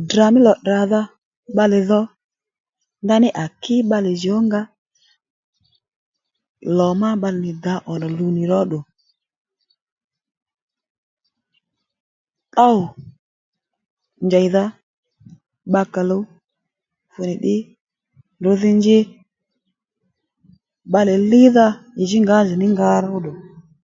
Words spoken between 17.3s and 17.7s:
ddí